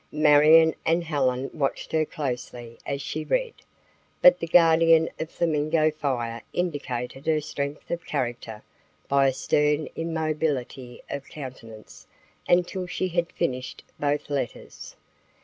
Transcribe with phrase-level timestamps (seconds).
[0.11, 3.53] Marion and Helen watched her closely as she read,
[4.19, 8.63] but the Guardian of Flamingo Fire indicated her strength of character
[9.07, 12.07] by a stern immobility of countenance
[12.49, 14.95] until she had finished both letters.